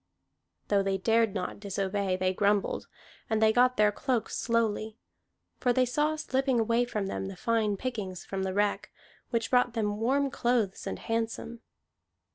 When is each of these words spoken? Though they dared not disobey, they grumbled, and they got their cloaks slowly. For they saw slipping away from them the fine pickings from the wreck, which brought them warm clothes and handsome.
Though 0.69 0.81
they 0.81 0.97
dared 0.97 1.35
not 1.35 1.59
disobey, 1.59 2.17
they 2.17 2.33
grumbled, 2.33 2.87
and 3.29 3.39
they 3.39 3.53
got 3.53 3.77
their 3.77 3.91
cloaks 3.91 4.35
slowly. 4.35 4.97
For 5.59 5.73
they 5.73 5.85
saw 5.85 6.15
slipping 6.15 6.59
away 6.59 6.85
from 6.85 7.05
them 7.05 7.27
the 7.27 7.35
fine 7.37 7.77
pickings 7.77 8.25
from 8.25 8.41
the 8.41 8.55
wreck, 8.55 8.91
which 9.29 9.51
brought 9.51 9.75
them 9.75 9.99
warm 9.99 10.31
clothes 10.31 10.87
and 10.87 10.97
handsome. 10.97 11.61